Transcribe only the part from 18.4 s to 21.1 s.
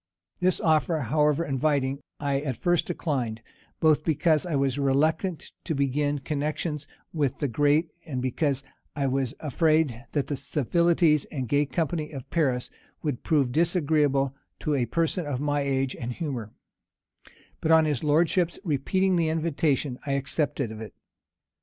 repeating the invitation, I accepted of it.